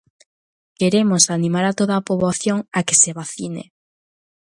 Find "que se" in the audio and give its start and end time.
2.87-3.11